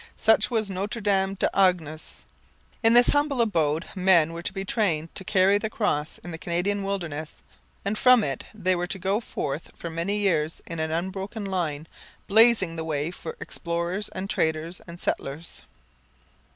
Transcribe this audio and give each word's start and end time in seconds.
Such 0.17 0.49
was 0.49 0.67
Notre 0.67 0.99
Dame 0.99 1.35
des 1.35 1.47
Anges. 1.53 2.25
In 2.81 2.93
this 2.93 3.09
humble 3.11 3.39
abode 3.39 3.85
men 3.95 4.33
were 4.33 4.41
to 4.41 4.51
be 4.51 4.65
trained 4.65 5.13
to 5.13 5.23
carry 5.23 5.59
the 5.59 5.69
Cross 5.69 6.17
in 6.23 6.31
the 6.31 6.39
Canadian 6.39 6.81
wilderness, 6.81 7.43
and 7.85 7.95
from 7.95 8.23
it 8.23 8.43
they 8.51 8.75
were 8.75 8.87
to 8.87 8.97
go 8.97 9.19
forth 9.19 9.69
for 9.75 9.91
many 9.91 10.17
years 10.17 10.59
in 10.65 10.79
an 10.79 10.89
unbroken 10.89 11.45
line, 11.45 11.85
blazing 12.27 12.77
the 12.77 12.83
way 12.83 13.11
for 13.11 13.37
explorers 13.39 14.09
and 14.09 14.27
traders 14.27 14.81
and 14.87 14.99
settlers. 14.99 15.61